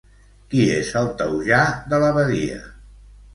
Qui 0.53 0.61
és 0.75 0.89
el 1.01 1.09
taujà 1.19 1.59
de 1.93 2.01
l'abadia? 2.05 2.59